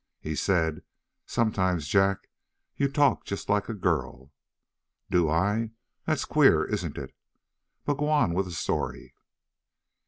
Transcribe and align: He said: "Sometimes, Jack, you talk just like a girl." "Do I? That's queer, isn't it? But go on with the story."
He 0.19 0.33
said: 0.35 0.81
"Sometimes, 1.27 1.87
Jack, 1.87 2.27
you 2.75 2.87
talk 2.87 3.23
just 3.23 3.49
like 3.49 3.69
a 3.69 3.75
girl." 3.75 4.31
"Do 5.11 5.29
I? 5.29 5.73
That's 6.05 6.25
queer, 6.25 6.65
isn't 6.65 6.97
it? 6.97 7.13
But 7.85 7.97
go 7.99 8.09
on 8.09 8.33
with 8.33 8.47
the 8.47 8.51
story." 8.51 9.13